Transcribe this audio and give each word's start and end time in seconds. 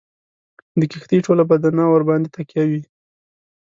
د 0.79 0.81
کښتۍ 0.91 1.19
ټوله 1.25 1.43
بدنه 1.51 1.83
ورباندي 1.87 2.29
تکیه 2.35 2.63
وي. 2.69 2.81